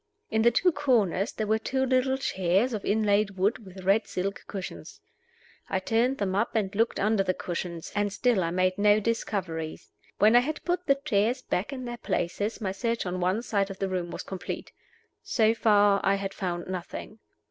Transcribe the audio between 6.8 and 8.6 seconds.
under the cushions, and still I